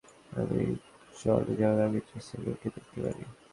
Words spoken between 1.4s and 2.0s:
যাওয়ার আগে